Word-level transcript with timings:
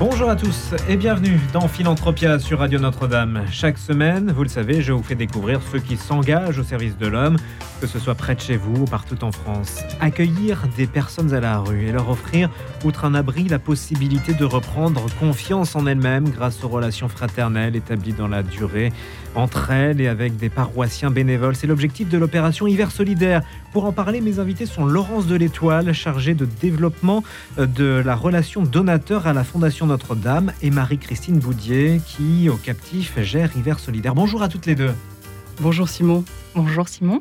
Bonjour 0.00 0.30
à 0.30 0.36
tous 0.36 0.72
et 0.88 0.96
bienvenue 0.96 1.38
dans 1.52 1.68
Philanthropia 1.68 2.38
sur 2.38 2.60
Radio 2.60 2.78
Notre-Dame. 2.78 3.44
Chaque 3.50 3.76
semaine, 3.76 4.32
vous 4.32 4.44
le 4.44 4.48
savez, 4.48 4.80
je 4.80 4.92
vous 4.92 5.02
fais 5.02 5.14
découvrir 5.14 5.60
ceux 5.70 5.78
qui 5.78 5.98
s'engagent 5.98 6.58
au 6.58 6.62
service 6.62 6.96
de 6.96 7.06
l'homme, 7.06 7.36
que 7.82 7.86
ce 7.86 7.98
soit 7.98 8.14
près 8.14 8.34
de 8.34 8.40
chez 8.40 8.56
vous 8.56 8.84
ou 8.84 8.84
partout 8.86 9.22
en 9.22 9.30
France. 9.30 9.80
Accueillir 10.00 10.64
des 10.74 10.86
personnes 10.86 11.34
à 11.34 11.40
la 11.40 11.58
rue 11.58 11.86
et 11.86 11.92
leur 11.92 12.08
offrir, 12.08 12.48
outre 12.82 13.04
un 13.04 13.14
abri, 13.14 13.44
la 13.44 13.58
possibilité 13.58 14.32
de 14.32 14.44
reprendre 14.46 15.04
confiance 15.16 15.76
en 15.76 15.86
elles-mêmes 15.86 16.30
grâce 16.30 16.64
aux 16.64 16.68
relations 16.68 17.10
fraternelles 17.10 17.76
établies 17.76 18.14
dans 18.14 18.28
la 18.28 18.42
durée 18.42 18.92
entre 19.34 19.70
elles 19.70 20.00
et 20.00 20.08
avec 20.08 20.36
des 20.36 20.48
paroissiens 20.48 21.10
bénévoles. 21.10 21.56
C'est 21.56 21.66
l'objectif 21.66 22.08
de 22.08 22.18
l'opération 22.18 22.66
Hiver 22.66 22.90
Solidaire. 22.90 23.42
Pour 23.72 23.84
en 23.84 23.92
parler, 23.92 24.20
mes 24.20 24.38
invités 24.38 24.66
sont 24.66 24.84
Laurence 24.84 25.26
de 25.26 25.36
l'Étoile, 25.36 25.92
chargée 25.92 26.34
de 26.34 26.46
développement 26.60 27.22
euh, 27.58 27.66
de 27.66 28.02
la 28.04 28.14
relation 28.14 28.62
donateur 28.62 29.26
à 29.26 29.32
la 29.32 29.44
Fondation 29.44 29.86
Notre-Dame, 29.86 30.52
et 30.62 30.70
Marie-Christine 30.70 31.38
Boudier, 31.38 32.00
qui, 32.04 32.48
au 32.48 32.56
captif, 32.56 33.20
gère 33.20 33.50
Hiver 33.56 33.78
Solidaire. 33.78 34.14
Bonjour 34.14 34.42
à 34.42 34.48
toutes 34.48 34.66
les 34.66 34.74
deux. 34.74 34.92
Bonjour 35.60 35.88
Simon. 35.88 36.24
Bonjour 36.54 36.88
Simon. 36.88 37.20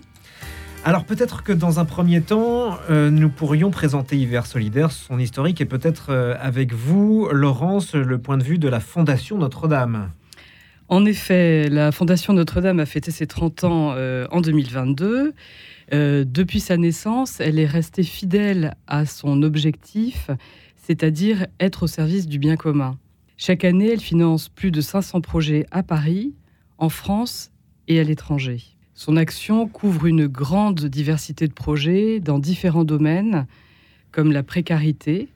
Alors 0.86 1.03
peut-être 1.03 1.44
que 1.44 1.52
dans 1.52 1.80
un 1.80 1.86
premier 1.86 2.22
temps, 2.22 2.78
euh, 2.89 3.09
nous 3.09 3.30
pourrions 3.30 3.70
présenter 3.70 4.17
Hiver 4.17 4.45
Solidaire, 4.45 4.92
son 4.92 5.20
historique, 5.20 5.59
et 5.59 5.66
peut-être 5.66 6.08
euh, 6.09 6.36
avec 6.39 6.73
vous, 6.73 7.28
Laurence, 7.31 7.95
le 7.95 8.17
point 8.17 8.38
de 8.38 8.44
vue 8.44 8.58
de 8.58 8.70
la 8.70 8.80
Fondation 8.80 9.38
Notre-Dame. 9.38 10.09
En 10.90 11.06
effet, 11.06 11.70
la 11.70 11.92
Fondation 11.92 12.34
Notre-Dame 12.34 12.80
a 12.80 12.88
fêté 12.88 13.12
ses 13.12 13.28
30 13.28 13.64
ans 13.64 13.94
euh, 13.95 14.26
en 14.32 14.42
2022. 14.42 15.36
Euh, 15.94 16.26
depuis 16.28 16.59
sa 16.59 16.78
naissance, 16.78 17.40
elle 17.40 17.59
est 17.59 17.68
restée 17.68 18.02
fidèle 18.02 18.73
à 18.88 19.06
son 19.06 19.44
objectif, 19.44 20.32
c'est-à-dire 20.78 21.45
être 21.60 21.84
au 21.84 21.88
service 21.88 22.28
du 22.28 22.40
bien 22.40 22.56
commun. 22.56 22.98
Chaque 23.38 23.66
année, 23.66 23.92
elle 23.92 24.00
finance 24.00 24.50
plus 24.50 24.72
de 24.72 24.82
500 24.82 25.22
projets 25.22 25.67
à 25.70 25.84
Paris, 25.84 26.34
en 26.80 26.90
France 26.90 27.52
et 27.88 28.00
à 28.00 28.04
l'étranger. 28.04 28.64
Son 28.95 29.16
action 29.16 29.67
couvre 29.67 30.08
une 30.08 30.26
grande 30.26 30.86
diversité 30.86 31.48
de 31.48 31.54
projets 31.54 32.20
dans 32.20 32.40
différents 32.40 32.84
domaines, 32.84 33.45
comme 34.12 34.32
la 34.32 34.42
précarité, 34.42 35.30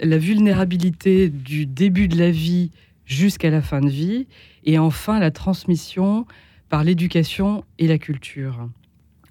la 0.00 0.18
vulnérabilité 0.18 1.28
du 1.28 1.66
début 1.66 2.06
de 2.06 2.16
la 2.16 2.30
vie 2.30 2.70
jusqu'à 3.10 3.50
la 3.50 3.60
fin 3.60 3.80
de 3.80 3.88
vie, 3.88 4.28
et 4.64 4.78
enfin 4.78 5.18
la 5.18 5.32
transmission 5.32 6.26
par 6.68 6.84
l'éducation 6.84 7.64
et 7.78 7.88
la 7.88 7.98
culture. 7.98 8.68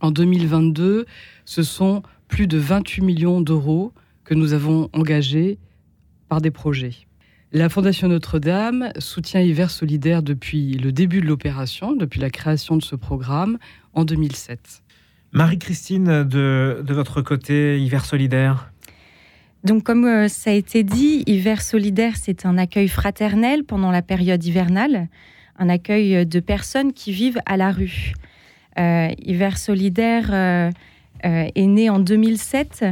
En 0.02 0.12
2022, 0.12 1.06
ce 1.46 1.64
sont 1.64 2.04
plus 2.28 2.46
de 2.46 2.58
28 2.58 3.02
millions 3.02 3.42
d'euros 3.42 3.94
que 4.26 4.34
nous 4.34 4.52
avons 4.52 4.90
engagés 4.92 5.58
par 6.28 6.42
des 6.42 6.52
projets. 6.52 6.94
La 7.54 7.70
Fondation 7.70 8.10
Notre-Dame 8.10 8.92
soutient 9.00 9.42
Hiver 9.42 9.72
Solidaire 9.72 10.24
depuis 10.24 10.74
le 10.74 10.92
début 10.92 11.22
de 11.22 11.26
l'opération, 11.26 11.96
depuis 11.96 12.20
la 12.20 12.30
création 12.30 12.76
de 12.76 12.84
ce 12.84 12.96
programme 12.96 13.58
en 13.94 14.04
2007. 14.04 14.84
Marie-Christine, 15.32 16.24
de, 16.26 16.84
votre 16.90 17.22
côté, 17.22 17.80
Hiver 17.82 18.04
Solidaire? 18.04 18.69
Donc, 19.64 19.84
comme 19.84 20.06
euh, 20.06 20.28
ça 20.30 20.52
a 20.52 20.54
été 20.54 20.84
dit, 20.84 21.24
Hiver 21.28 21.62
solidaire, 21.62 22.16
c'est 22.16 22.46
un 22.46 22.58
accueil 22.58 22.88
fraternel 22.88 23.66
pendant 23.66 23.92
la 23.92 24.02
période 24.02 24.44
hivernale, 24.44 25.10
un 25.58 25.68
accueil 25.68 26.26
de 26.26 26.40
personnes 26.40 26.94
qui 26.94 27.12
vivent 27.12 27.40
à 27.46 27.58
la 27.58 27.72
rue. 27.72 28.14
Euh, 28.80 29.10
Hiver 29.20 29.58
solidaire 29.58 30.30
euh, 30.32 30.72
est 31.24 31.68
né 31.68 31.90
en 31.90 32.00
2007. 32.00 32.86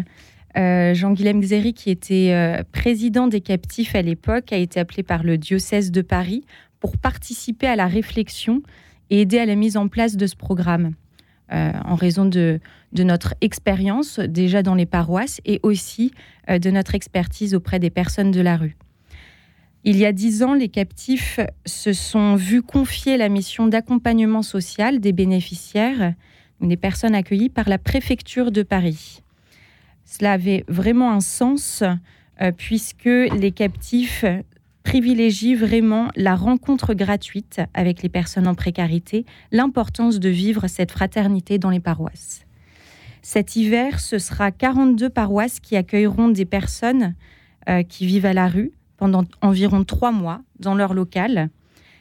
Jean-Guilhem 0.56 1.40
Xéry, 1.40 1.76
qui 1.76 1.92
était 1.92 2.64
président 2.72 3.28
des 3.28 3.42
captifs 3.42 3.94
à 3.94 4.02
l'époque, 4.02 4.52
a 4.52 4.58
été 4.58 4.80
appelé 4.80 5.04
par 5.04 5.22
le 5.22 5.38
diocèse 5.38 5.92
de 5.92 6.02
Paris 6.02 6.46
pour 6.80 6.98
participer 6.98 7.68
à 7.68 7.76
la 7.76 7.86
réflexion 7.86 8.64
et 9.12 9.22
aider 9.22 9.38
à 9.38 9.46
la 9.46 9.54
mise 9.54 9.78
en 9.78 9.88
place 9.88 10.18
de 10.18 10.26
ce 10.26 10.36
programme. 10.36 10.94
Euh, 11.54 11.72
en 11.86 11.96
raison 11.96 12.26
de, 12.26 12.60
notre 12.94 13.34
expérience 13.40 14.20
déjà 14.20 14.64
dans 14.64 14.76
les 14.76 14.86
paroisses 14.86 15.40
et 15.46 15.62
aussi 15.64 16.12
euh, 16.50 16.60
de 16.60 16.70
notre 16.70 16.94
expertise 16.94 17.56
auprès 17.56 17.80
des 17.80 17.90
personnes 17.90 18.32
de 18.32 18.42
la 18.42 18.58
rue. 18.58 18.76
Il 19.86 19.96
y 19.96 20.06
a 20.06 20.12
dix 20.12 20.44
ans, 20.44 20.54
les 20.54 20.68
captifs 20.68 21.40
se 21.66 21.94
sont 21.94 22.36
vus 22.36 22.62
confier 22.62 23.16
la 23.16 23.30
mission 23.30 23.68
d'accompagnement 23.68 24.42
social 24.42 25.00
des 25.00 25.14
bénéficiaires, 25.14 26.16
des 26.60 26.76
personnes 26.76 27.16
accueillies 27.16 27.48
par 27.48 27.70
la 27.70 27.78
préfecture 27.78 28.52
de 28.52 28.64
Paris. 28.64 29.22
Cela 30.04 30.34
avait 30.34 30.66
vraiment 30.68 31.14
un 31.14 31.22
sens 31.22 31.82
euh, 32.42 32.52
puisque 32.52 33.06
les 33.06 33.52
captifs 33.54 34.26
privilégie 34.88 35.54
vraiment 35.54 36.08
la 36.16 36.34
rencontre 36.38 36.94
gratuite 36.94 37.60
avec 37.74 38.04
les 38.04 38.08
personnes 38.08 38.48
en 38.48 38.56
précarité, 38.56 39.26
l'importance 39.52 40.18
de 40.18 40.30
vivre 40.30 40.68
cette 40.68 40.92
fraternité 40.92 41.60
dans 41.60 41.70
les 41.70 41.82
paroisses. 41.82 42.46
Cet 43.22 43.58
hiver, 43.58 44.00
ce 44.00 44.18
sera 44.18 44.50
42 44.50 45.10
paroisses 45.10 45.60
qui 45.60 45.76
accueilleront 45.76 46.30
des 46.30 46.46
personnes 46.46 47.16
euh, 47.68 47.84
qui 47.84 48.06
vivent 48.06 48.26
à 48.26 48.32
la 48.32 48.48
rue 48.48 48.72
pendant 48.96 49.26
environ 49.42 49.84
trois 49.84 50.14
mois 50.14 50.40
dans 50.58 50.74
leur 50.74 50.94
local. 50.94 51.50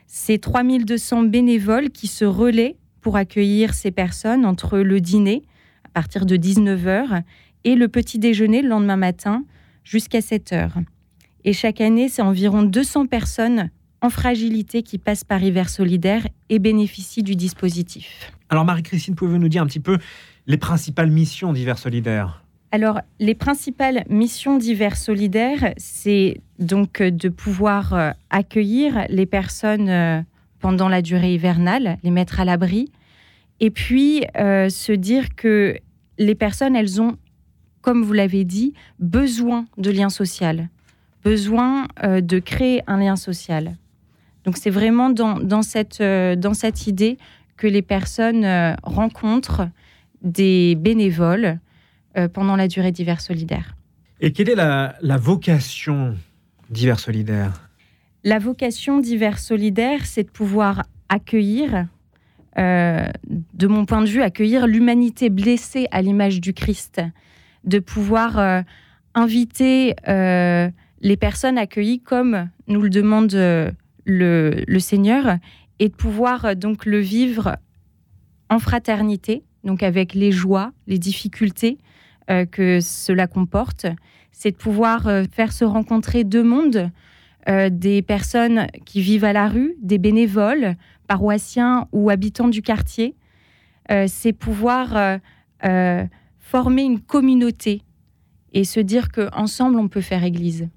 C'est 0.06 0.38
3200 0.38 1.24
bénévoles 1.24 1.90
qui 1.90 2.06
se 2.06 2.24
relaient 2.24 2.76
pour 3.00 3.16
accueillir 3.16 3.74
ces 3.74 3.90
personnes 3.90 4.46
entre 4.46 4.78
le 4.78 5.00
dîner 5.00 5.42
à 5.82 5.88
partir 5.88 6.24
de 6.24 6.36
19h 6.36 7.22
et 7.64 7.74
le 7.74 7.88
petit 7.88 8.20
déjeuner 8.20 8.62
le 8.62 8.68
lendemain 8.68 8.96
matin 8.96 9.44
jusqu'à 9.82 10.20
7h. 10.20 10.84
Et 11.48 11.52
chaque 11.52 11.80
année, 11.80 12.08
c'est 12.08 12.22
environ 12.22 12.64
200 12.64 13.06
personnes 13.06 13.70
en 14.02 14.10
fragilité 14.10 14.82
qui 14.82 14.98
passent 14.98 15.22
par 15.22 15.40
Hiver 15.44 15.68
Solidaire 15.68 16.26
et 16.48 16.58
bénéficient 16.58 17.22
du 17.22 17.36
dispositif. 17.36 18.32
Alors 18.48 18.64
Marie-Christine, 18.64 19.14
pouvez-vous 19.14 19.38
nous 19.38 19.48
dire 19.48 19.62
un 19.62 19.66
petit 19.66 19.80
peu 19.80 19.98
les 20.48 20.56
principales 20.56 21.08
missions 21.08 21.52
d'Hiver 21.52 21.78
Solidaire? 21.78 22.42
Alors, 22.72 23.00
les 23.20 23.36
principales 23.36 24.04
missions 24.10 24.58
d'hiver 24.58 24.96
solidaire, 24.96 25.72
c'est 25.76 26.40
donc 26.58 27.00
de 27.00 27.28
pouvoir 27.28 27.94
euh, 27.94 28.10
accueillir 28.28 29.06
les 29.08 29.24
personnes 29.24 29.88
euh, 29.88 30.20
pendant 30.58 30.88
la 30.88 31.00
durée 31.00 31.32
hivernale, 31.32 31.96
les 32.02 32.10
mettre 32.10 32.40
à 32.40 32.44
l'abri, 32.44 32.90
et 33.60 33.70
puis 33.70 34.24
euh, 34.36 34.68
se 34.68 34.90
dire 34.90 35.36
que 35.36 35.76
les 36.18 36.34
personnes, 36.34 36.74
elles 36.74 37.00
ont, 37.00 37.16
comme 37.82 38.02
vous 38.02 38.12
l'avez 38.12 38.42
dit, 38.42 38.74
besoin 38.98 39.66
de 39.78 39.92
liens 39.92 40.10
sociaux 40.10 40.66
besoin 41.26 41.88
euh, 42.04 42.20
de 42.20 42.38
créer 42.38 42.82
un 42.86 42.98
lien 42.98 43.16
social. 43.16 43.76
Donc 44.44 44.56
c'est 44.56 44.70
vraiment 44.70 45.10
dans, 45.10 45.62
cette, 45.62 46.00
euh, 46.00 46.36
dans 46.36 46.54
cette 46.54 46.86
idée 46.86 47.18
que 47.56 47.66
les 47.66 47.82
personnes 47.82 48.44
euh, 48.44 48.74
rencontrent 48.84 49.68
des 50.22 50.76
bénévoles 50.76 51.58
pendant 52.32 52.56
la 52.56 52.66
durée 52.66 52.92
d'hiver 52.92 53.20
solidaire. 53.20 53.76
Et 54.22 54.32
quelle 54.32 54.48
est 54.48 54.54
la, 54.54 54.94
la 55.02 55.18
vocation 55.18 56.16
d'hiver 56.70 56.98
solidaire? 56.98 57.68
La 58.24 58.38
vocation 58.38 59.00
d'hiver 59.00 59.38
solidaire, 59.38 60.06
c'est 60.06 60.24
de 60.24 60.30
pouvoir 60.30 60.84
accueillir, 61.10 61.86
de 62.56 63.66
mon 63.66 63.84
point 63.84 64.00
de 64.00 64.06
vue, 64.06 64.22
accueillir 64.22 64.66
l'humanité 64.66 65.28
blessée 65.28 65.88
à 65.90 66.00
l'image 66.00 66.40
du 66.40 66.54
Christ, 66.54 67.02
de 67.64 67.80
pouvoir 67.80 68.64
inviter 69.14 69.94
les 71.00 71.16
personnes 71.16 71.58
accueillies 71.58 72.00
comme 72.00 72.48
nous 72.68 72.80
le 72.80 72.90
demande 72.90 73.34
euh, 73.34 73.70
le, 74.04 74.78
Seigneur 74.78 75.38
et 75.78 75.88
de 75.88 75.94
pouvoir 75.94 76.44
euh, 76.44 76.54
donc 76.54 76.86
le 76.86 76.98
vivre 76.98 77.56
en 78.48 78.58
fraternité, 78.58 79.42
donc 79.64 79.82
avec 79.82 80.14
les 80.14 80.32
joies, 80.32 80.72
les 80.86 80.98
difficultés 80.98 81.78
euh, 82.30 82.46
que 82.46 82.80
cela 82.80 83.26
comporte. 83.26 83.86
C'est 84.32 84.52
de 84.52 84.56
pouvoir 84.56 85.08
faire 85.32 85.50
se 85.50 85.64
rencontrer 85.64 86.22
deux 86.22 86.42
mondes, 86.42 86.90
des 87.70 88.02
personnes 88.02 88.66
qui 88.84 89.00
vivent 89.00 89.24
à 89.24 89.32
la 89.32 89.48
rue, 89.48 89.76
des 89.80 89.96
bénévoles, 89.96 90.76
paroissiens 91.06 91.88
ou 91.92 92.10
habitants 92.10 92.48
du 92.48 92.60
quartier. 92.60 93.14
c'est 93.88 94.34
pouvoir 94.34 95.18
former 96.38 96.82
une 96.82 97.00
communauté 97.00 97.80
et 98.52 98.64
se 98.64 98.78
dire 98.78 99.10
qu'ensemble 99.10 99.78
on 99.78 99.88
peut 99.88 100.02
faire 100.02 100.22
Église. 100.22 100.68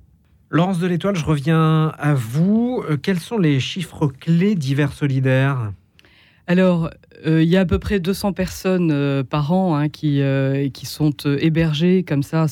Laurence 0.51 0.79
de 0.79 0.87
l'Étoile, 0.87 1.15
je 1.15 1.25
reviens 1.25 1.93
à 1.99 2.15
vous. 2.15 2.83
Euh, 2.89 2.97
quels 2.97 3.19
sont 3.19 3.37
les 3.37 3.59
chiffres 3.59 4.07
clés 4.07 4.55
d'hiver 4.55 4.93
solidaire? 4.93 5.71
Alors, 6.47 6.89
il 7.23 7.43
y 7.43 7.55
a 7.57 7.59
à 7.59 7.65
peu 7.65 7.77
près 7.77 7.99
200 7.99 8.33
personnes 8.33 9.23
par 9.25 9.51
an 9.51 9.75
hein, 9.75 9.89
qui, 9.89 10.23
qui 10.73 10.85
sont 10.87 11.13
hébergées 11.39 12.03
comme 12.03 12.23
ça 12.23 12.47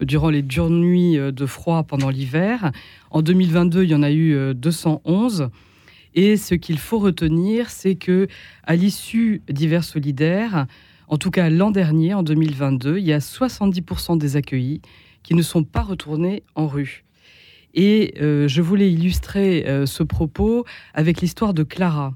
durant 0.00 0.30
les 0.30 0.42
dures 0.42 0.70
nuits 0.70 1.16
de 1.16 1.46
froid 1.46 1.84
pendant 1.84 2.08
l'hiver. 2.08 2.72
En 3.12 3.22
2022, 3.22 3.84
il 3.84 3.90
y 3.90 3.94
en 3.94 4.02
a 4.02 4.10
eu 4.10 4.52
211. 4.54 5.50
Et 6.14 6.36
ce 6.36 6.56
qu'il 6.56 6.78
faut 6.78 6.98
retenir, 6.98 7.70
c'est 7.70 7.94
que 7.94 8.26
à 8.64 8.74
l'issue 8.74 9.42
d'hiver 9.48 9.84
solidaire, 9.84 10.66
en 11.06 11.16
tout 11.16 11.30
cas 11.30 11.50
l'an 11.50 11.70
dernier, 11.70 12.14
en 12.14 12.24
2022, 12.24 12.98
il 12.98 13.04
y 13.04 13.12
a 13.12 13.18
70% 13.18 14.18
des 14.18 14.34
accueillis 14.34 14.80
qui 15.22 15.34
ne 15.34 15.42
sont 15.42 15.62
pas 15.62 15.82
retournés 15.82 16.42
en 16.56 16.66
rue. 16.66 17.04
Et 17.74 18.14
euh, 18.20 18.48
je 18.48 18.62
voulais 18.62 18.90
illustrer 18.90 19.66
euh, 19.66 19.86
ce 19.86 20.02
propos 20.02 20.64
avec 20.94 21.20
l'histoire 21.20 21.54
de 21.54 21.62
Clara. 21.62 22.14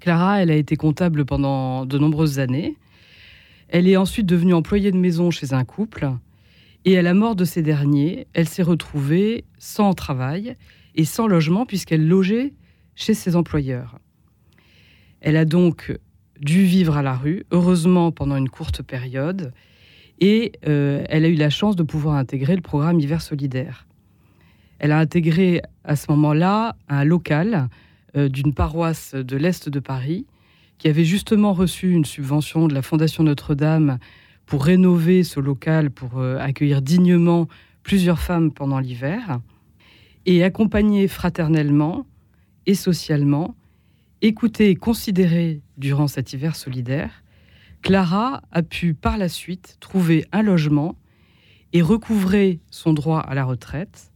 Clara, 0.00 0.42
elle 0.42 0.50
a 0.50 0.56
été 0.56 0.76
comptable 0.76 1.24
pendant 1.24 1.86
de 1.86 1.98
nombreuses 1.98 2.38
années. 2.38 2.76
Elle 3.68 3.86
est 3.86 3.96
ensuite 3.96 4.26
devenue 4.26 4.54
employée 4.54 4.90
de 4.90 4.96
maison 4.96 5.30
chez 5.30 5.52
un 5.52 5.64
couple. 5.64 6.10
Et 6.84 6.98
à 6.98 7.02
la 7.02 7.14
mort 7.14 7.36
de 7.36 7.44
ces 7.44 7.62
derniers, 7.62 8.26
elle 8.32 8.48
s'est 8.48 8.62
retrouvée 8.62 9.44
sans 9.58 9.92
travail 9.92 10.56
et 10.94 11.04
sans 11.04 11.26
logement 11.26 11.66
puisqu'elle 11.66 12.08
logeait 12.08 12.54
chez 12.94 13.14
ses 13.14 13.36
employeurs. 13.36 13.98
Elle 15.20 15.36
a 15.36 15.44
donc 15.44 15.92
dû 16.40 16.62
vivre 16.64 16.96
à 16.96 17.02
la 17.02 17.14
rue, 17.14 17.44
heureusement 17.50 18.12
pendant 18.12 18.36
une 18.36 18.48
courte 18.48 18.82
période, 18.82 19.52
et 20.20 20.52
euh, 20.66 21.04
elle 21.08 21.24
a 21.24 21.28
eu 21.28 21.34
la 21.34 21.50
chance 21.50 21.76
de 21.76 21.82
pouvoir 21.82 22.16
intégrer 22.16 22.56
le 22.56 22.62
programme 22.62 22.98
Hiver 22.98 23.22
solidaire. 23.22 23.86
Elle 24.80 24.92
a 24.92 24.98
intégré 24.98 25.60
à 25.84 25.94
ce 25.94 26.06
moment-là 26.10 26.74
un 26.88 27.04
local 27.04 27.68
euh, 28.16 28.28
d'une 28.28 28.54
paroisse 28.54 29.14
de 29.14 29.36
l'Est 29.36 29.68
de 29.68 29.78
Paris 29.78 30.26
qui 30.78 30.88
avait 30.88 31.04
justement 31.04 31.52
reçu 31.52 31.92
une 31.92 32.06
subvention 32.06 32.66
de 32.66 32.72
la 32.72 32.80
Fondation 32.80 33.22
Notre-Dame 33.22 33.98
pour 34.46 34.64
rénover 34.64 35.22
ce 35.22 35.38
local, 35.38 35.90
pour 35.90 36.18
euh, 36.18 36.38
accueillir 36.38 36.80
dignement 36.80 37.46
plusieurs 37.82 38.18
femmes 38.18 38.50
pendant 38.50 38.78
l'hiver, 38.78 39.40
et 40.24 40.42
accompagner 40.42 41.08
fraternellement 41.08 42.06
et 42.64 42.74
socialement, 42.74 43.54
écoutée 44.22 44.70
et 44.70 44.76
considérée 44.76 45.60
durant 45.76 46.08
cet 46.08 46.32
hiver 46.32 46.56
solidaire, 46.56 47.22
Clara 47.82 48.42
a 48.50 48.62
pu 48.62 48.94
par 48.94 49.18
la 49.18 49.28
suite 49.28 49.76
trouver 49.80 50.26
un 50.32 50.42
logement 50.42 50.96
et 51.72 51.82
recouvrer 51.82 52.60
son 52.70 52.92
droit 52.94 53.20
à 53.20 53.34
la 53.34 53.44
retraite. 53.44 54.09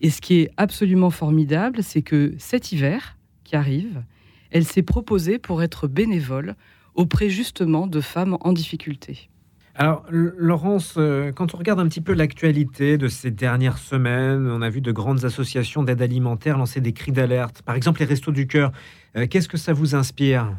Et 0.00 0.10
ce 0.10 0.20
qui 0.20 0.40
est 0.40 0.50
absolument 0.56 1.10
formidable, 1.10 1.82
c'est 1.82 2.02
que 2.02 2.34
cet 2.38 2.72
hiver 2.72 3.16
qui 3.44 3.56
arrive, 3.56 4.02
elle 4.50 4.64
s'est 4.64 4.82
proposée 4.82 5.38
pour 5.38 5.62
être 5.62 5.88
bénévole 5.88 6.54
auprès 6.94 7.30
justement 7.30 7.86
de 7.86 8.00
femmes 8.00 8.36
en 8.40 8.52
difficulté. 8.52 9.28
Alors, 9.74 10.04
Laurence, 10.10 10.94
euh, 10.96 11.30
quand 11.30 11.54
on 11.54 11.58
regarde 11.58 11.78
un 11.78 11.86
petit 11.86 12.00
peu 12.00 12.12
l'actualité 12.12 12.98
de 12.98 13.06
ces 13.06 13.30
dernières 13.30 13.78
semaines, 13.78 14.50
on 14.50 14.60
a 14.60 14.68
vu 14.68 14.80
de 14.80 14.90
grandes 14.90 15.24
associations 15.24 15.84
d'aide 15.84 16.02
alimentaire 16.02 16.58
lancer 16.58 16.80
des 16.80 16.92
cris 16.92 17.12
d'alerte. 17.12 17.62
Par 17.62 17.76
exemple, 17.76 18.00
les 18.00 18.06
Restos 18.06 18.32
du 18.32 18.48
Cœur. 18.48 18.72
Euh, 19.16 19.28
qu'est-ce 19.28 19.48
que 19.48 19.56
ça 19.56 19.72
vous 19.72 19.94
inspire? 19.94 20.52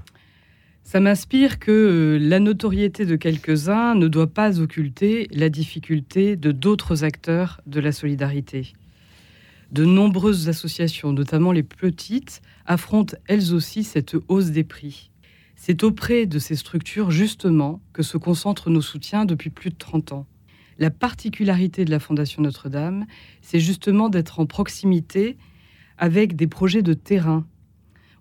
Ça 0.84 1.02
m'inspire 1.02 1.60
que 1.60 1.72
euh, 1.72 2.18
la 2.18 2.40
notoriété 2.40 3.06
de 3.06 3.18
quelques-uns 3.18 3.94
ne 3.94 4.08
doit 4.08 4.28
pas 4.28 4.62
occulter 4.62 5.28
la 5.32 5.50
difficulté 5.50 6.38
de 6.38 6.54
d'autres 6.54 7.04
acteurs 7.04 7.60
de 7.68 7.82
la 7.82 7.92
solidarité. 7.92 8.72
De 9.71 9.86
nombreuses 9.86 10.50
associations, 10.50 11.13
notamment 11.13 11.51
les 11.51 11.63
petites, 11.63 12.42
affrontent 12.66 13.16
elles 13.27 13.54
aussi 13.54 13.83
cette 13.83 14.16
hausse 14.27 14.50
des 14.50 14.63
prix. 14.63 15.12
C'est 15.56 15.83
auprès 15.83 16.25
de 16.25 16.39
ces 16.39 16.56
structures, 16.56 17.12
justement, 17.12 17.81
que 17.94 18.01
se 18.01 18.18
concentrent 18.18 18.71
nos 18.71 18.81
soutiens 18.81 19.25
depuis 19.25 19.51
plus 19.51 19.69
de 19.69 19.75
30 19.75 20.13
ans. 20.13 20.25
La 20.80 20.89
particularité 20.89 21.86
de 21.86 21.92
la 21.92 22.00
Fondation 22.00 22.42
Notre-Dame, 22.42 23.06
c'est 23.42 23.60
justement 23.60 24.10
d'être 24.10 24.39
en 24.39 24.45
proximité 24.45 25.38
avec 25.98 26.36
des 26.36 26.48
projets 26.48 26.81
de 26.81 26.94
terrain. 26.94 27.45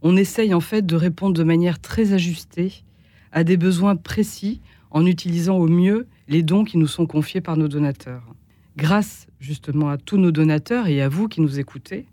On 0.02 0.16
essaye 0.16 0.52
en 0.52 0.60
fait 0.60 0.84
de 0.84 0.96
répondre 0.96 1.34
de 1.34 1.44
manière 1.44 1.80
très 1.80 2.12
ajustée 2.12 2.84
à 3.32 3.44
des 3.44 3.56
besoins 3.56 3.96
précis 3.96 4.60
en 4.90 5.06
utilisant 5.06 5.56
au 5.56 5.68
mieux 5.68 6.08
les 6.28 6.42
dons 6.42 6.64
qui 6.64 6.76
nous 6.76 6.86
sont 6.86 7.06
confiés 7.06 7.40
par 7.40 7.56
nos 7.56 7.68
donateurs. 7.68 8.34
Grâce 8.78 9.26
justement 9.40 9.88
à 9.88 9.98
tous 9.98 10.19
nos 10.19 10.30
donateurs 10.30 10.86
et 10.86 11.02
à 11.02 11.08
vous 11.08 11.26
qui 11.26 11.40
nous 11.40 11.58
écoutez, 11.58 12.06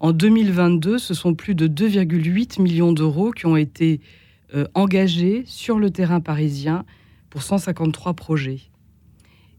en 0.00 0.10
2022, 0.10 0.98
ce 0.98 1.14
sont 1.14 1.36
plus 1.36 1.54
de 1.54 1.68
2,8 1.68 2.60
millions 2.60 2.92
d'euros 2.92 3.30
qui 3.30 3.46
ont 3.46 3.56
été 3.56 4.00
euh, 4.56 4.66
engagés 4.74 5.44
sur 5.46 5.78
le 5.78 5.90
terrain 5.90 6.18
parisien 6.18 6.84
pour 7.30 7.44
153 7.44 8.14
projets. 8.14 8.62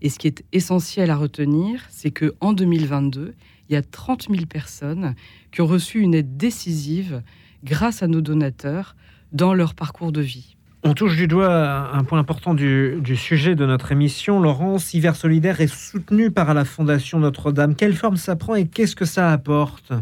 Et 0.01 0.09
ce 0.09 0.19
qui 0.19 0.27
est 0.27 0.43
essentiel 0.51 1.09
à 1.09 1.15
retenir, 1.15 1.85
c'est 1.89 2.11
que 2.11 2.35
en 2.41 2.51
2022, 2.51 3.33
il 3.69 3.73
y 3.73 3.77
a 3.77 3.81
30 3.81 4.27
000 4.29 4.45
personnes 4.45 5.15
qui 5.53 5.61
ont 5.61 5.67
reçu 5.67 6.01
une 6.01 6.13
aide 6.13 6.35
décisive 6.35 7.23
grâce 7.63 8.03
à 8.03 8.07
nos 8.07 8.19
donateurs 8.19 8.97
dans 9.31 9.53
leur 9.53 9.73
parcours 9.73 10.11
de 10.11 10.19
vie. 10.19 10.57
On 10.87 10.93
touche 10.93 11.17
du 11.17 11.27
doigt 11.27 11.89
un 11.93 12.03
point 12.03 12.19
important 12.19 12.53
du, 12.53 13.15
sujet 13.15 13.55
de 13.55 13.65
notre 13.65 13.91
émission. 13.91 14.39
Laurence, 14.39 14.93
Hiver 14.93 15.15
Solidaire 15.15 15.59
est 15.59 15.73
soutenu 15.73 16.29
par 16.29 16.53
la 16.53 16.63
Fondation 16.63 17.17
Notre-Dame. 17.17 17.73
Quelle 17.73 17.95
forme 17.95 18.17
ça 18.17 18.35
prend 18.35 18.53
et 18.53 18.67
qu'est-ce 18.67 18.95
que 18.95 19.03
ça 19.03 19.31
apporte? 19.31 19.93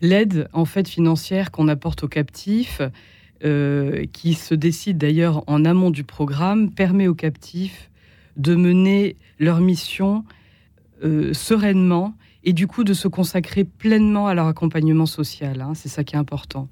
L'aide 0.00 0.48
en 0.52 0.64
fait 0.64 0.88
financière 0.88 1.50
qu'on 1.50 1.66
apporte 1.66 2.04
aux 2.04 2.08
captifs, 2.08 2.80
euh, 3.44 4.04
qui 4.12 4.34
se 4.34 4.54
décide 4.54 4.96
d'ailleurs 4.96 5.42
en 5.48 5.64
amont 5.64 5.90
du 5.90 6.04
programme, 6.04 6.70
permet 6.70 7.08
aux 7.08 7.16
captifs 7.16 7.90
de 8.36 8.54
mener 8.54 9.16
leur 9.40 9.58
mission 9.58 10.24
euh, 11.02 11.34
sereinement 11.34 12.14
et 12.44 12.52
du 12.52 12.68
coup 12.68 12.84
de 12.84 12.94
se 12.94 13.08
consacrer 13.08 13.64
pleinement 13.64 14.28
à 14.28 14.34
leur 14.34 14.46
accompagnement 14.46 15.06
social. 15.06 15.60
Hein. 15.62 15.72
c'est 15.74 15.88
ça 15.88 16.04
qui 16.04 16.14
est 16.14 16.18
important. 16.18 16.68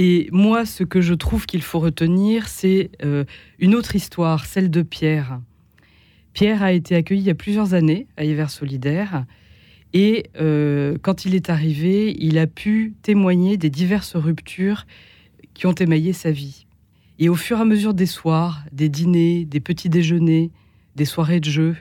Et 0.00 0.28
moi, 0.30 0.64
ce 0.64 0.84
que 0.84 1.00
je 1.00 1.12
trouve 1.12 1.44
qu'il 1.44 1.60
faut 1.60 1.80
retenir, 1.80 2.46
c'est 2.46 2.92
euh, 3.04 3.24
une 3.58 3.74
autre 3.74 3.96
histoire, 3.96 4.46
celle 4.46 4.70
de 4.70 4.82
Pierre. 4.82 5.40
Pierre 6.34 6.62
a 6.62 6.72
été 6.72 6.94
accueilli 6.94 7.22
il 7.22 7.26
y 7.26 7.30
a 7.30 7.34
plusieurs 7.34 7.74
années 7.74 8.06
à 8.16 8.22
Hiver 8.22 8.48
Solidaire. 8.48 9.24
Et 9.92 10.30
quand 11.02 11.24
il 11.24 11.34
est 11.34 11.50
arrivé, 11.50 12.14
il 12.20 12.38
a 12.38 12.46
pu 12.46 12.94
témoigner 13.02 13.56
des 13.56 13.70
diverses 13.70 14.14
ruptures 14.14 14.86
qui 15.54 15.66
ont 15.66 15.72
émaillé 15.72 16.12
sa 16.12 16.30
vie. 16.30 16.66
Et 17.18 17.28
au 17.28 17.34
fur 17.34 17.58
et 17.58 17.62
à 17.62 17.64
mesure 17.64 17.94
des 17.94 18.06
soirs, 18.06 18.62
des 18.70 18.88
dîners, 18.88 19.46
des 19.46 19.58
petits 19.58 19.88
déjeuners, 19.88 20.52
des 20.94 21.06
soirées 21.06 21.40
de 21.40 21.50
jeu, 21.50 21.76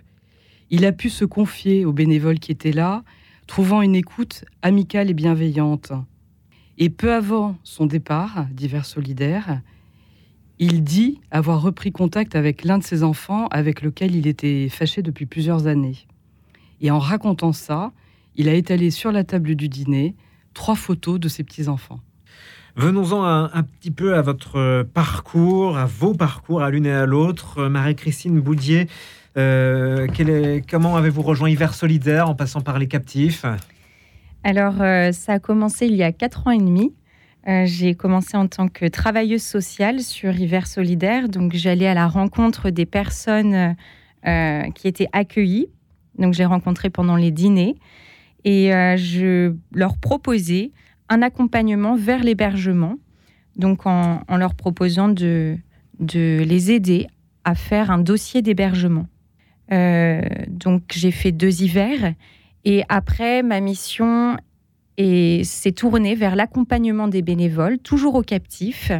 il 0.71 0.85
a 0.85 0.91
pu 0.91 1.11
se 1.11 1.25
confier 1.25 1.85
aux 1.85 1.93
bénévoles 1.93 2.39
qui 2.39 2.51
étaient 2.51 2.71
là, 2.71 3.03
trouvant 3.45 3.83
une 3.83 3.95
écoute 3.95 4.43
amicale 4.63 5.11
et 5.11 5.13
bienveillante. 5.13 5.91
Et 6.77 6.89
peu 6.89 7.13
avant 7.13 7.57
son 7.63 7.85
départ 7.85 8.45
d'hiver 8.51 8.85
solidaire, 8.85 9.61
il 10.59 10.83
dit 10.83 11.21
avoir 11.31 11.61
repris 11.61 11.91
contact 11.91 12.35
avec 12.35 12.63
l'un 12.63 12.77
de 12.77 12.83
ses 12.83 13.03
enfants 13.03 13.47
avec 13.47 13.81
lequel 13.81 14.15
il 14.15 14.27
était 14.27 14.69
fâché 14.69 15.01
depuis 15.01 15.25
plusieurs 15.25 15.67
années. 15.67 15.97
Et 16.81 16.91
en 16.91 16.99
racontant 16.99 17.53
ça, 17.53 17.91
il 18.35 18.47
a 18.47 18.53
étalé 18.53 18.91
sur 18.91 19.11
la 19.11 19.23
table 19.23 19.55
du 19.55 19.69
dîner 19.69 20.15
trois 20.53 20.75
photos 20.75 21.19
de 21.19 21.27
ses 21.27 21.43
petits-enfants. 21.43 21.99
Venons-en 22.75 23.23
un, 23.23 23.63
petit 23.63 23.89
peu 23.89 24.13
à 24.13 24.21
votre 24.21 24.83
parcours, 24.93 25.77
à 25.77 25.85
vos 25.85 26.13
parcours, 26.13 26.61
à 26.61 26.69
l'une 26.69 26.85
et 26.85 26.91
à 26.91 27.07
l'autre. 27.07 27.57
Euh, 27.57 27.69
Marie-Christine 27.69 28.39
Boudier, 28.39 28.87
euh, 29.35 30.07
comment 30.69 30.95
avez-vous 30.95 31.23
rejoint 31.23 31.49
Hiver 31.49 31.73
Solidaire 31.73 32.29
en 32.29 32.35
passant 32.35 32.61
par 32.61 32.77
les 32.77 32.87
captifs? 32.87 33.45
Alors, 34.47 34.75
ça 35.11 35.33
a 35.33 35.39
commencé 35.39 35.87
il 35.87 35.95
y 35.95 36.03
a 36.03 36.13
quatre 36.13 36.47
ans 36.47 36.51
et 36.51 36.57
demi. 36.57 36.93
j'ai 37.65 37.95
commencé 37.95 38.37
en 38.37 38.47
tant 38.47 38.69
que 38.69 38.85
travailleuse 38.85 39.43
sociale 39.43 39.99
sur 39.99 40.33
Hiver 40.33 40.67
Solidaire. 40.67 41.27
Donc, 41.27 41.53
j'allais 41.53 41.87
à 41.87 41.93
la 41.93 42.07
rencontre 42.07 42.69
des 42.69 42.85
personnes 42.85 43.75
qui 44.23 44.87
étaient 44.87 45.09
accueillies. 45.11 45.67
Donc, 46.17 46.33
j'ai 46.33 46.45
rencontré 46.45 46.89
pendant 46.89 47.17
les 47.17 47.29
dîners. 47.29 47.75
Et 48.45 48.69
je 48.95 49.53
leur 49.73 49.97
proposais 49.97 50.71
un 51.09 51.21
accompagnement 51.21 51.97
vers 51.97 52.23
l'hébergement, 52.23 52.95
donc 53.57 53.85
en, 53.85 54.21
leur 54.37 54.55
proposant 54.55 55.09
de, 55.09 55.57
les 55.99 56.71
aider 56.71 57.07
à 57.43 57.53
faire 57.53 57.91
un 57.91 57.97
dossier 57.99 58.41
d'hébergement. 58.41 59.07
Euh, 59.73 60.21
donc 60.47 60.83
j'ai 60.93 61.11
fait 61.11 61.33
deux 61.33 61.61
hivers 61.61 62.13
et 62.65 62.83
après 62.89 63.43
ma 63.43 63.59
mission 63.59 64.37
s'est 64.97 65.71
tournée 65.73 66.15
vers 66.15 66.35
l'accompagnement 66.35 67.07
des 67.07 67.21
bénévoles, 67.21 67.77
toujours 67.77 68.15
aux 68.15 68.23
captifs. 68.23 68.91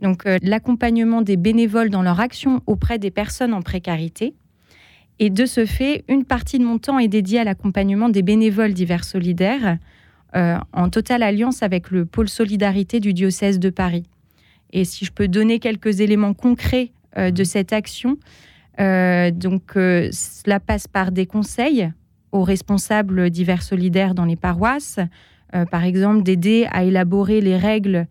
Donc 0.00 0.26
euh, 0.26 0.38
l'accompagnement 0.42 1.22
des 1.22 1.36
bénévoles 1.36 1.90
dans 1.90 2.02
leur 2.02 2.20
action 2.20 2.62
auprès 2.66 2.98
des 2.98 3.10
personnes 3.10 3.54
en 3.54 3.62
précarité. 3.62 4.34
Et 5.18 5.30
de 5.30 5.46
ce 5.46 5.64
fait, 5.64 6.04
une 6.08 6.24
partie 6.24 6.58
de 6.58 6.64
mon 6.64 6.78
temps 6.78 6.98
est 6.98 7.08
dédiée 7.08 7.40
à 7.40 7.44
l'accompagnement 7.44 8.08
des 8.08 8.22
bénévoles 8.22 8.74
divers 8.74 9.04
solidaires 9.04 9.78
euh, 10.34 10.58
en 10.72 10.90
totale 10.90 11.22
alliance 11.22 11.62
avec 11.62 11.90
le 11.90 12.04
pôle 12.04 12.28
solidarité 12.28 13.00
du 13.00 13.14
diocèse 13.14 13.58
de 13.58 13.70
Paris. 13.70 14.04
Et 14.72 14.84
si 14.84 15.04
je 15.04 15.12
peux 15.12 15.28
donner 15.28 15.58
quelques 15.58 16.00
éléments 16.00 16.34
concrets 16.34 16.92
de 17.16 17.44
cette 17.44 17.72
action, 17.72 18.18
donc 18.78 19.72
cela 19.74 20.60
passe 20.60 20.86
par 20.86 21.12
des 21.12 21.24
conseils 21.24 21.88
aux 22.36 22.44
responsables 22.44 23.30
divers 23.30 23.62
solidaires 23.62 24.14
dans 24.14 24.24
les 24.24 24.36
paroisses, 24.36 25.00
par 25.70 25.84
exemple 25.84 26.22
d'aider 26.22 26.66
à 26.70 26.84
élaborer 26.84 27.40
les 27.40 27.56
règles 27.56 28.06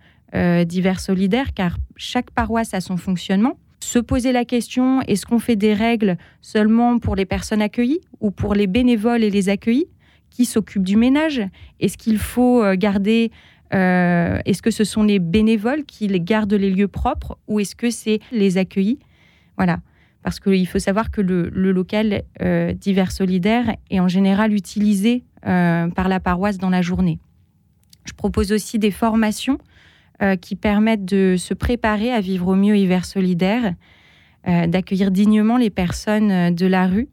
divers 0.66 1.00
solidaires, 1.00 1.54
car 1.54 1.78
chaque 1.96 2.32
paroisse 2.32 2.74
a 2.74 2.82
son 2.82 2.98
fonctionnement. 2.98 3.58
Se 3.86 4.00
poser 4.00 4.32
la 4.32 4.46
question 4.46 5.02
est-ce 5.04 5.28
qu'on 5.28 5.38
fait 5.38 5.56
des 5.56 5.76
règles 5.76 6.18
seulement 6.42 6.98
pour 6.98 7.16
les 7.16 7.26
personnes 7.26 7.62
accueillies 7.62 8.02
ou 8.20 8.32
pour 8.32 8.56
les 8.56 8.66
bénévoles 8.66 9.24
et 9.24 9.30
les 9.30 9.48
accueillis 9.48 9.86
Qui 10.32 10.46
s'occupent 10.46 10.84
du 10.84 10.98
ménage? 10.98 11.40
Est-ce 11.80 11.96
qu'il 11.96 12.18
faut 12.18 12.64
euh, 12.64 12.76
garder 12.76 13.32
euh, 13.76 14.40
Est-ce 14.46 14.64
que 14.64 14.72
ce 14.72 14.84
sont 14.84 15.04
les 15.04 15.20
bénévoles 15.20 15.84
qui 15.86 16.08
gardent 16.20 16.56
les 16.56 16.72
lieux 16.72 16.88
propres 16.88 17.38
ou 17.48 17.60
est-ce 17.60 17.76
que 17.76 17.92
c'est 17.92 18.20
les 18.32 18.58
accueillis? 18.58 18.98
Voilà. 19.56 19.78
Parce 20.26 20.42
qu'il 20.42 20.68
faut 20.68 20.80
savoir 20.80 21.12
que 21.12 21.22
le, 21.22 21.50
local 21.72 22.24
euh, 22.42 22.74
divers 22.74 23.14
solidaire 23.14 23.78
est 23.92 24.02
en 24.02 24.10
général 24.10 24.54
utilisé 24.54 25.24
par 25.44 26.10
la 26.10 26.20
paroisse 26.20 26.58
dans 26.58 26.72
la 26.72 26.82
journée. 26.82 27.20
Je 28.06 28.14
propose 28.14 28.52
aussi 28.52 28.80
des 28.80 28.90
formations 28.90 29.60
euh, 30.22 30.38
qui 30.38 30.56
permettent 30.56 31.04
de 31.04 31.36
se 31.38 31.54
préparer 31.54 32.10
à 32.14 32.22
vivre 32.22 32.48
au 32.48 32.56
mieux 32.56 32.78
hiver 32.78 33.04
solidaire, 33.04 33.74
euh, 34.48 34.66
d'accueillir 34.66 35.12
dignement 35.12 35.58
les 35.58 35.70
personnes 35.70 36.32
euh, 36.32 36.52
de 36.52 36.66
la 36.66 36.88
rue. 36.88 37.10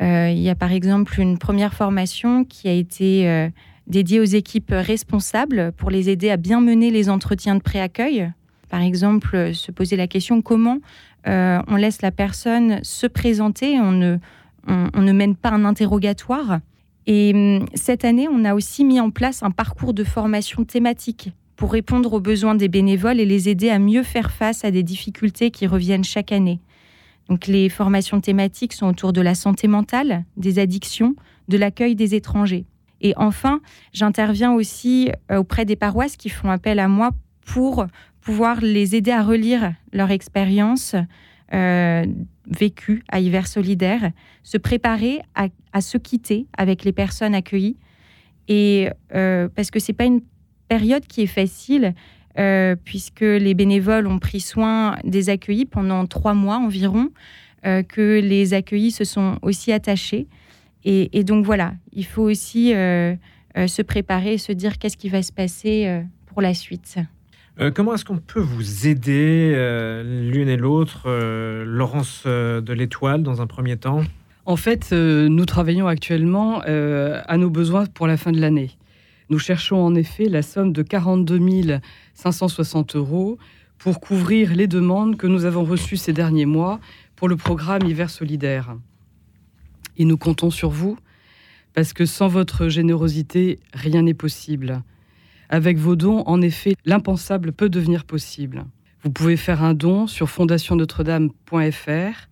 il 0.00 0.38
y 0.38 0.50
a 0.50 0.54
par 0.54 0.70
exemple 0.70 1.18
une 1.18 1.38
première 1.38 1.72
formation 1.72 2.44
qui 2.44 2.68
a 2.68 2.72
été 2.72 3.50
dédiée 3.86 4.20
aux 4.20 4.24
équipes 4.24 4.72
responsables 4.72 5.72
pour 5.72 5.90
les 5.90 6.08
aider 6.08 6.30
à 6.30 6.38
bien 6.38 6.60
mener 6.60 6.90
les 6.90 7.08
entretiens 7.10 7.54
de 7.54 7.60
pré-accueil. 7.60 8.30
Par 8.70 8.80
exemple, 8.80 9.54
se 9.54 9.70
poser 9.70 9.96
la 9.96 10.06
question 10.06 10.40
comment 10.40 10.78
on 11.26 11.76
laisse 11.76 12.02
la 12.02 12.10
personne 12.10 12.80
se 12.82 13.06
présenter, 13.06 13.78
on 13.80 13.92
ne, 13.92 14.18
on 14.66 15.02
ne 15.02 15.12
mène 15.12 15.36
pas 15.36 15.50
un 15.50 15.64
interrogatoire. 15.64 16.60
Et 17.06 17.32
hum, 17.34 17.66
cette 17.74 18.04
année, 18.04 18.28
on 18.30 18.44
a 18.44 18.54
aussi 18.54 18.84
mis 18.84 19.00
en 19.00 19.10
place 19.10 19.42
un 19.42 19.50
parcours 19.50 19.94
de 19.94 20.04
formation 20.04 20.64
thématique 20.64 21.32
pour 21.56 21.72
répondre 21.72 22.12
aux 22.12 22.20
besoins 22.20 22.54
des 22.54 22.68
bénévoles 22.68 23.20
et 23.20 23.26
les 23.26 23.48
aider 23.48 23.68
à 23.68 23.78
mieux 23.78 24.02
faire 24.02 24.30
face 24.30 24.64
à 24.64 24.70
des 24.70 24.82
difficultés 24.82 25.50
qui 25.50 25.66
reviennent 25.66 26.04
chaque 26.04 26.32
année. 26.32 26.60
Donc 27.28 27.46
les 27.46 27.68
formations 27.68 28.20
thématiques 28.20 28.72
sont 28.72 28.86
autour 28.86 29.12
de 29.12 29.20
la 29.20 29.34
santé 29.34 29.68
mentale, 29.68 30.24
des 30.36 30.58
addictions, 30.58 31.14
de 31.48 31.58
l'accueil 31.58 31.94
des 31.94 32.14
étrangers. 32.14 32.64
Et 33.02 33.12
enfin, 33.16 33.60
j'interviens 33.92 34.52
aussi 34.52 35.10
euh, 35.30 35.38
auprès 35.38 35.64
des 35.64 35.76
paroisses 35.76 36.16
qui 36.16 36.28
font 36.28 36.50
appel 36.50 36.78
à 36.78 36.88
moi 36.88 37.10
pour 37.44 37.86
pouvoir 38.20 38.60
les 38.60 38.94
aider 38.94 39.10
à 39.10 39.22
relire 39.22 39.74
leur 39.92 40.10
expérience 40.10 40.94
euh, 41.52 42.06
vécue 42.46 43.02
à 43.08 43.20
Hiver 43.20 43.46
Solidaire, 43.46 44.12
se 44.42 44.56
préparer 44.56 45.20
à, 45.34 45.80
se 45.80 45.98
quitter 45.98 46.46
avec 46.56 46.84
les 46.84 46.92
personnes 46.92 47.34
accueillies. 47.34 47.76
Et 48.48 48.88
euh, 49.14 49.48
parce 49.54 49.70
que 49.70 49.78
c'est 49.78 49.92
pas 49.92 50.04
une 50.04 50.20
période 50.68 51.06
qui 51.06 51.22
est 51.22 51.26
facile, 51.26 51.94
euh, 52.38 52.76
puisque 52.84 53.20
les 53.20 53.54
bénévoles 53.54 54.06
ont 54.06 54.18
pris 54.18 54.40
soin 54.40 54.96
des 55.04 55.28
accueillis 55.28 55.66
pendant 55.66 56.06
trois 56.06 56.34
mois 56.34 56.58
environ, 56.58 57.10
que 57.62 58.20
les 58.20 58.54
accueillis 58.54 58.90
se 58.90 59.04
sont 59.04 59.38
aussi 59.42 59.70
attachés. 59.70 60.28
Et, 60.84 61.24
donc 61.24 61.44
voilà, 61.44 61.74
il 61.92 62.06
faut 62.06 62.22
aussi 62.22 62.70
se 62.70 63.82
préparer 63.82 64.32
et 64.32 64.38
se 64.38 64.52
dire 64.52 64.78
qu'est-ce 64.78 64.96
qui 64.96 65.10
va 65.10 65.22
se 65.22 65.30
passer 65.30 66.00
pour 66.24 66.40
la 66.40 66.54
suite. 66.54 66.98
Comment 67.74 67.94
est-ce 67.94 68.04
qu'on 68.04 68.16
peut 68.18 68.40
vous 68.40 68.86
aider 68.86 69.52
l'une 70.04 70.48
et 70.48 70.56
l'autre, 70.56 71.10
Laurence 71.64 72.24
de 72.26 72.72
l'Étoile, 72.72 73.22
dans 73.22 73.42
un 73.42 73.46
premier 73.46 73.76
temps? 73.76 74.02
En 74.46 74.56
fait, 74.56 74.92
nous 74.92 75.44
travaillons 75.44 75.86
actuellement 75.86 76.60
à 76.62 77.36
nos 77.36 77.50
besoins 77.50 77.86
pour 77.86 78.06
la 78.06 78.16
fin 78.16 78.32
de 78.32 78.40
l'année. 78.40 78.70
Nous 79.28 79.38
cherchons 79.38 79.76
en 79.76 79.94
effet 79.94 80.24
la 80.24 80.42
somme 80.42 80.72
de 80.72 80.82
42 80.82 81.38
560 82.14 82.96
euros 82.96 83.38
pour 83.78 84.00
couvrir 84.00 84.54
les 84.54 84.66
demandes 84.66 85.16
que 85.16 85.26
nous 85.26 85.44
avons 85.44 85.64
reçues 85.64 85.96
ces 85.96 86.12
derniers 86.12 86.46
mois 86.46 86.80
pour 87.14 87.28
le 87.28 87.36
programme 87.36 87.86
Hiver 87.86 88.10
solidaire. 88.10 88.74
Et 89.98 90.04
nous 90.04 90.16
comptons 90.16 90.50
sur 90.50 90.70
vous, 90.70 90.98
parce 91.74 91.92
que 91.92 92.06
sans 92.06 92.28
votre 92.28 92.68
générosité, 92.68 93.60
rien 93.72 94.02
n'est 94.02 94.14
possible. 94.14 94.82
Avec 95.52 95.78
vos 95.78 95.96
dons, 95.96 96.22
en 96.26 96.40
effet, 96.42 96.76
l'impensable 96.84 97.50
peut 97.50 97.68
devenir 97.68 98.04
possible. 98.04 98.64
Vous 99.02 99.10
pouvez 99.10 99.36
faire 99.36 99.64
un 99.64 99.74
don 99.74 100.06
sur 100.06 100.30
fondationnotre-dame.fr 100.30 102.28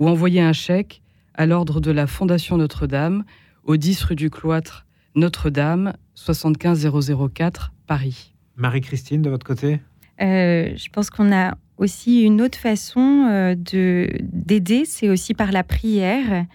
ou 0.00 0.08
envoyer 0.08 0.40
un 0.40 0.52
chèque 0.52 1.00
à 1.34 1.46
l'ordre 1.46 1.80
de 1.80 1.92
la 1.92 2.08
Fondation 2.08 2.56
Notre-Dame 2.56 3.24
au 3.62 3.76
10 3.76 4.02
rue 4.02 4.16
du 4.16 4.30
Cloître 4.30 4.84
Notre-Dame 5.14 5.92
75004 6.16 7.72
Paris. 7.86 8.34
Marie-Christine, 8.56 9.22
de 9.22 9.30
votre 9.30 9.46
côté? 9.46 9.80
Euh, 10.20 10.74
Je 10.74 10.88
pense 10.88 11.08
qu'on 11.08 11.32
a 11.32 11.56
aussi 11.76 12.22
une 12.22 12.42
autre 12.42 12.58
façon 12.58 13.28
euh, 13.30 13.54
de 13.54 14.08
d'aider, 14.22 14.86
c'est 14.86 15.08
aussi 15.08 15.34
par 15.34 15.52
la 15.52 15.62
prière. 15.62 16.46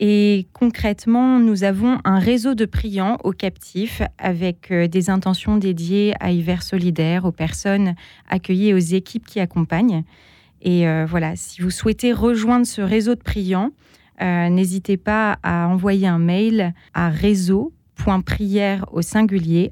Et 0.00 0.46
concrètement, 0.52 1.40
nous 1.40 1.64
avons 1.64 1.98
un 2.04 2.18
réseau 2.18 2.54
de 2.54 2.64
priants 2.64 3.18
aux 3.24 3.32
captifs 3.32 4.02
avec 4.18 4.70
euh, 4.70 4.86
des 4.86 5.10
intentions 5.10 5.56
dédiées 5.56 6.14
à 6.20 6.30
Hiver 6.30 6.62
solidaire, 6.62 7.24
aux 7.24 7.32
personnes 7.32 7.94
accueillies 8.28 8.74
aux 8.74 8.78
équipes 8.78 9.26
qui 9.26 9.40
accompagnent. 9.40 10.04
Et 10.60 10.86
voilà, 11.06 11.36
si 11.36 11.62
vous 11.62 11.70
souhaitez 11.70 12.12
rejoindre 12.12 12.66
ce 12.66 12.82
réseau 12.82 13.14
de 13.14 13.22
priants, 13.22 13.70
n'hésitez 14.20 14.96
pas 14.96 15.38
à 15.44 15.68
envoyer 15.68 16.08
un 16.08 16.18
mail 16.18 16.74
à 16.94 17.10
réseau 17.10 17.72
prière 18.24 18.86
au 18.92 19.02
singulier 19.02 19.70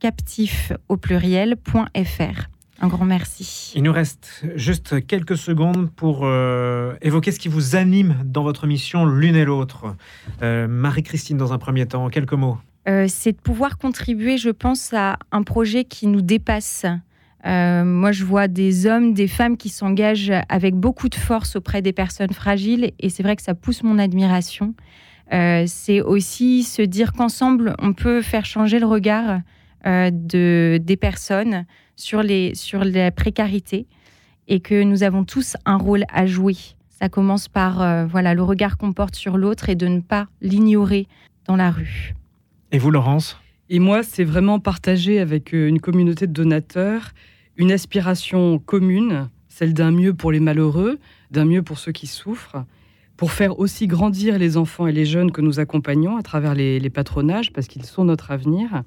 captif 0.00 0.72
au 0.88 0.96
pluriel.fr. 0.96 2.57
Un 2.80 2.88
grand 2.88 3.04
merci. 3.04 3.72
Il 3.74 3.82
nous 3.82 3.92
reste 3.92 4.44
juste 4.54 5.06
quelques 5.06 5.36
secondes 5.36 5.90
pour 5.90 6.20
euh, 6.22 6.94
évoquer 7.02 7.32
ce 7.32 7.38
qui 7.38 7.48
vous 7.48 7.74
anime 7.76 8.16
dans 8.24 8.42
votre 8.42 8.66
mission 8.66 9.04
l'une 9.04 9.36
et 9.36 9.44
l'autre. 9.44 9.96
Euh, 10.42 10.68
Marie-Christine, 10.68 11.36
dans 11.36 11.52
un 11.52 11.58
premier 11.58 11.86
temps, 11.86 12.08
quelques 12.08 12.34
mots. 12.34 12.58
Euh, 12.88 13.06
c'est 13.08 13.32
de 13.32 13.38
pouvoir 13.38 13.78
contribuer, 13.78 14.38
je 14.38 14.50
pense, 14.50 14.92
à 14.94 15.18
un 15.32 15.42
projet 15.42 15.84
qui 15.84 16.06
nous 16.06 16.22
dépasse. 16.22 16.86
moi, 17.44 18.12
je 18.12 18.24
vois 18.24 18.46
des 18.46 18.86
hommes, 18.86 19.12
des 19.12 19.28
femmes 19.28 19.56
qui 19.56 19.68
s'engagent 19.68 20.32
avec 20.48 20.74
beaucoup 20.74 21.08
de 21.08 21.16
force 21.16 21.56
auprès 21.56 21.82
des 21.82 21.92
personnes 21.92 22.32
fragiles 22.32 22.92
et 23.00 23.10
c'est 23.10 23.22
vrai 23.22 23.34
que 23.36 23.42
ça 23.42 23.54
pousse 23.54 23.82
mon 23.82 23.98
admiration. 23.98 24.74
Euh, 25.32 25.64
c'est 25.66 26.00
aussi 26.00 26.62
se 26.62 26.82
dire 26.82 27.12
qu'ensemble, 27.12 27.74
on 27.80 27.92
peut 27.92 28.22
faire 28.22 28.44
changer 28.44 28.78
le 28.78 28.86
regard 28.86 29.40
de, 29.84 30.78
des 30.82 30.96
personnes 30.96 31.64
sur, 31.96 32.22
les, 32.22 32.54
sur 32.54 32.84
la 32.84 33.10
précarité 33.10 33.86
et 34.48 34.60
que 34.60 34.82
nous 34.82 35.02
avons 35.02 35.24
tous 35.24 35.56
un 35.64 35.76
rôle 35.76 36.04
à 36.12 36.26
jouer. 36.26 36.56
Ça 36.88 37.08
commence 37.08 37.48
par 37.48 37.80
euh, 37.80 38.06
voilà, 38.06 38.34
le 38.34 38.42
regard 38.42 38.76
qu'on 38.76 38.92
porte 38.92 39.14
sur 39.14 39.36
l'autre 39.36 39.68
et 39.68 39.76
de 39.76 39.86
ne 39.86 40.00
pas 40.00 40.26
l'ignorer 40.40 41.06
dans 41.46 41.56
la 41.56 41.70
rue. 41.70 42.14
Et 42.72 42.78
vous, 42.78 42.90
Laurence? 42.90 43.38
Et 43.70 43.78
moi, 43.78 44.02
c'est 44.02 44.24
vraiment 44.24 44.58
partager 44.58 45.20
avec 45.20 45.52
une 45.52 45.80
communauté 45.80 46.26
de 46.26 46.32
donateurs 46.32 47.12
une 47.58 47.72
aspiration 47.72 48.58
commune, 48.60 49.28
celle 49.48 49.74
d'un 49.74 49.90
mieux 49.90 50.14
pour 50.14 50.32
les 50.32 50.40
malheureux, 50.40 50.98
d'un 51.32 51.44
mieux 51.44 51.62
pour 51.62 51.78
ceux 51.78 51.92
qui 51.92 52.06
souffrent, 52.06 52.64
pour 53.16 53.32
faire 53.32 53.58
aussi 53.58 53.88
grandir 53.88 54.38
les 54.38 54.56
enfants 54.56 54.86
et 54.86 54.92
les 54.92 55.04
jeunes 55.04 55.32
que 55.32 55.40
nous 55.40 55.58
accompagnons 55.58 56.16
à 56.16 56.22
travers 56.22 56.54
les, 56.54 56.90
patronages, 56.90 57.52
parce 57.52 57.66
qu'ils 57.66 57.84
sont 57.84 58.04
notre 58.04 58.30
avenir, 58.30 58.84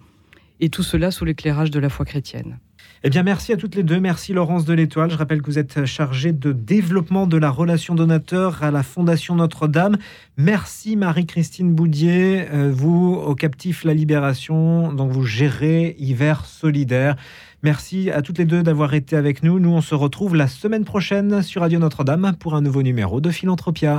et 0.61 0.69
tout 0.69 0.83
cela 0.83 1.11
sous 1.11 1.25
l'éclairage 1.25 1.71
de 1.71 1.79
la 1.79 1.89
foi 1.89 2.05
chrétienne. 2.05 2.59
Eh 3.03 3.09
bien, 3.09 3.23
merci 3.23 3.51
à 3.51 3.57
toutes 3.57 3.75
les 3.75 3.81
deux. 3.81 3.99
Merci 3.99 4.31
Laurence 4.31 4.63
de 4.63 4.73
l'Étoile. 4.73 5.09
Je 5.09 5.17
rappelle 5.17 5.41
que 5.41 5.47
vous 5.47 5.57
êtes 5.57 5.85
chargée 5.85 6.33
de 6.33 6.51
développement 6.51 7.25
de 7.25 7.35
la 7.35 7.49
relation 7.49 7.95
donateur 7.95 8.61
à 8.61 8.69
la 8.69 8.83
Fondation 8.83 9.33
Notre-Dame. 9.33 9.97
Merci 10.37 10.95
Marie-Christine 10.95 11.73
Boudier, 11.73 12.45
euh, 12.53 12.71
vous 12.71 13.19
au 13.25 13.33
Captif 13.33 13.85
La 13.85 13.95
Libération, 13.95 14.93
dont 14.93 15.07
vous 15.07 15.25
gérez 15.25 15.95
Hiver 15.97 16.45
Solidaire. 16.45 17.15
Merci 17.63 18.11
à 18.11 18.21
toutes 18.21 18.37
les 18.37 18.45
deux 18.45 18.61
d'avoir 18.61 18.93
été 18.93 19.15
avec 19.15 19.41
nous. 19.41 19.59
Nous, 19.59 19.71
on 19.71 19.81
se 19.81 19.95
retrouve 19.95 20.35
la 20.35 20.47
semaine 20.47 20.85
prochaine 20.85 21.41
sur 21.41 21.61
Radio 21.61 21.79
Notre-Dame 21.79 22.35
pour 22.39 22.53
un 22.53 22.61
nouveau 22.61 22.83
numéro 22.83 23.19
de 23.19 23.31
Philanthropia. 23.31 23.89